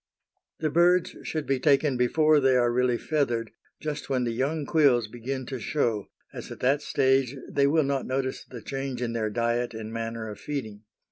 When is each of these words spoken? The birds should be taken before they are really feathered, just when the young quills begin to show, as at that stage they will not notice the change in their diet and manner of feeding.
The 0.61 0.71
birds 0.71 1.15
should 1.21 1.45
be 1.45 1.59
taken 1.59 1.95
before 1.95 2.39
they 2.39 2.55
are 2.57 2.71
really 2.73 2.97
feathered, 2.97 3.51
just 3.79 4.09
when 4.09 4.23
the 4.23 4.31
young 4.31 4.65
quills 4.65 5.07
begin 5.07 5.45
to 5.45 5.59
show, 5.59 6.07
as 6.33 6.49
at 6.51 6.59
that 6.61 6.81
stage 6.81 7.35
they 7.47 7.67
will 7.67 7.83
not 7.83 8.07
notice 8.07 8.43
the 8.43 8.63
change 8.63 9.03
in 9.03 9.13
their 9.13 9.29
diet 9.29 9.75
and 9.75 9.93
manner 9.93 10.27
of 10.27 10.39
feeding. 10.39 10.81